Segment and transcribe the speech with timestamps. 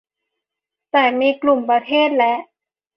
[0.91, 2.33] แต่มีกลุ่มประเทศและ